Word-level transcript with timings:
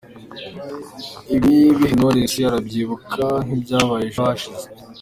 Ibi 1.35 1.55
bihe 1.77 1.93
Knowless 1.97 2.35
arabyibuka 2.49 3.25
nk’ibyabaye 3.45 4.03
ejo 4.09 4.21
hashize. 4.27 4.65